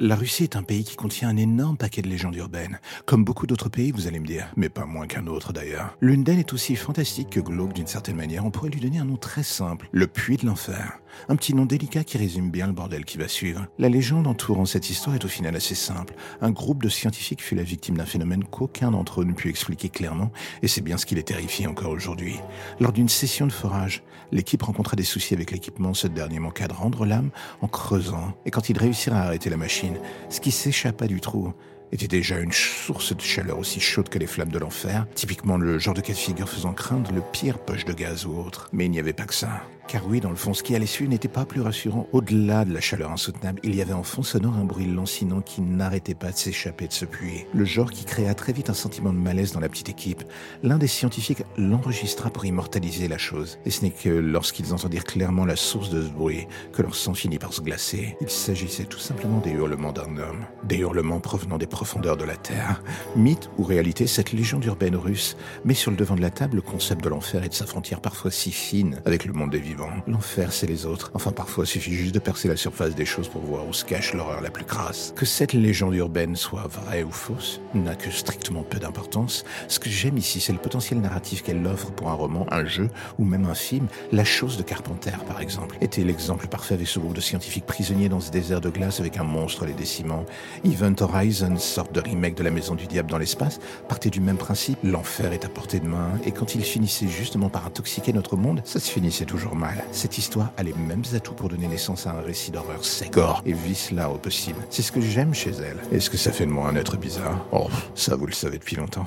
[0.00, 3.48] La Russie est un pays qui contient un énorme paquet de légendes urbaines, comme beaucoup
[3.48, 5.96] d'autres pays, vous allez me dire, mais pas moins qu'un autre d'ailleurs.
[6.00, 9.06] L'une d'elles est aussi fantastique que glauque d'une certaine manière, on pourrait lui donner un
[9.06, 11.00] nom très simple, le puits de l'enfer.
[11.28, 13.66] Un petit nom délicat qui résume bien le bordel qui va suivre.
[13.78, 16.14] La légende entourant cette histoire est au final assez simple.
[16.40, 19.88] Un groupe de scientifiques fut la victime d'un phénomène qu'aucun d'entre eux ne put expliquer
[19.88, 20.30] clairement,
[20.62, 22.36] et c'est bien ce qui les terrifie encore aujourd'hui.
[22.80, 26.72] Lors d'une session de forage, l'équipe rencontra des soucis avec l'équipement, ce dernier manqua de
[26.72, 29.98] rendre l'âme en creusant, et quand ils réussirent à arrêter la machine,
[30.28, 31.52] ce qui s'échappa du trou
[31.92, 35.78] était déjà une source de chaleur aussi chaude que les flammes de l'enfer, typiquement le
[35.78, 38.68] genre de cas de figure faisant craindre le pire poche de gaz ou autre.
[38.72, 39.62] Mais il n'y avait pas que ça.
[39.88, 42.06] Car oui, dans le fond, ce qui allait suivre n'était pas plus rassurant.
[42.12, 45.62] Au-delà de la chaleur insoutenable, il y avait en fond sonore un bruit lancinant qui
[45.62, 47.46] n'arrêtait pas de s'échapper de ce puits.
[47.54, 50.22] Le genre qui créa très vite un sentiment de malaise dans la petite équipe.
[50.62, 53.58] L'un des scientifiques l'enregistra pour immortaliser la chose.
[53.64, 57.14] Et ce n'est que lorsqu'ils entendirent clairement la source de ce bruit que leur sang
[57.14, 58.14] finit par se glacer.
[58.20, 60.44] Il s'agissait tout simplement des hurlements d'un homme.
[60.64, 62.82] Des hurlements provenant des profondeurs de la Terre.
[63.16, 66.62] Mythe ou réalité, cette légende urbaine russe met sur le devant de la table le
[66.62, 69.77] concept de l'enfer et de sa frontière parfois si fine avec le monde des vivants
[70.06, 71.10] L'enfer, c'est les autres.
[71.14, 73.84] Enfin, parfois, il suffit juste de percer la surface des choses pour voir où se
[73.84, 75.12] cache l'horreur la plus crasse.
[75.16, 79.44] Que cette légende urbaine soit vraie ou fausse n'a que strictement peu d'importance.
[79.68, 82.88] Ce que j'aime ici, c'est le potentiel narratif qu'elle offre pour un roman, un jeu
[83.18, 83.86] ou même un film.
[84.12, 88.08] La chose de Carpenter, par exemple, était l'exemple parfait avec ce groupe de scientifiques prisonniers
[88.08, 90.24] dans ce désert de glace avec un monstre les décimants.
[90.64, 94.38] Event Horizon, sorte de remake de la Maison du Diable dans l'espace, partait du même
[94.38, 94.78] principe.
[94.82, 98.60] L'enfer est à portée de main, et quand il finissait justement par intoxiquer notre monde,
[98.64, 99.67] ça se finissait toujours mal.
[99.92, 103.12] Cette histoire a les mêmes atouts pour donner naissance à un récit d'horreur sec,
[103.44, 104.58] et vice-là au possible.
[104.70, 105.78] C'est ce que j'aime chez elle.
[105.92, 107.44] Est-ce que ça fait de moi un être bizarre?
[107.52, 109.06] Oh, ça vous le savez depuis longtemps.